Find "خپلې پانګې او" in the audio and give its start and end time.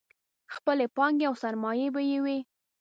0.55-1.35